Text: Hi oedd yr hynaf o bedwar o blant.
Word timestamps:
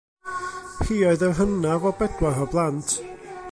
Hi 0.85 0.97
oedd 1.09 1.25
yr 1.27 1.35
hynaf 1.41 1.87
o 1.89 1.91
bedwar 2.01 2.43
o 2.47 2.51
blant. 2.57 2.93